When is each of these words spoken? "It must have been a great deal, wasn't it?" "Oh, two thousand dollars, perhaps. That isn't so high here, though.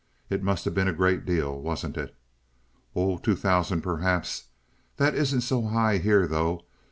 "It 0.31 0.41
must 0.41 0.65
have 0.65 0.73
been 0.73 0.87
a 0.87 0.93
great 0.93 1.27
deal, 1.27 1.61
wasn't 1.61 1.95
it?" 1.95 2.15
"Oh, 2.95 3.19
two 3.19 3.35
thousand 3.35 3.83
dollars, 3.83 3.99
perhaps. 3.99 4.43
That 4.97 5.13
isn't 5.13 5.41
so 5.41 5.67
high 5.67 5.99
here, 5.99 6.25
though. 6.25 6.65